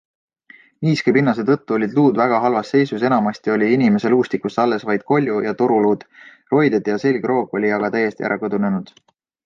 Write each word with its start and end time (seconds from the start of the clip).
Niiske 0.85 1.11
pinnase 1.17 1.43
tõttu 1.49 1.75
olid 1.75 1.93
luud 1.97 2.17
väga 2.21 2.39
halvas 2.45 2.71
seisus, 2.75 3.05
enamasti 3.11 3.53
oli 3.57 3.69
inimese 3.75 4.13
luustikust 4.15 4.63
alles 4.65 4.89
vaid 4.91 5.07
kolju 5.13 5.39
ja 5.49 5.55
toruluud, 5.63 6.07
roided 6.55 6.91
ja 6.95 7.01
selgroog 7.07 7.59
olid 7.61 7.77
aga 7.81 7.95
täiesti 7.99 8.31
ära 8.31 8.41
kõdunenud. 8.47 8.95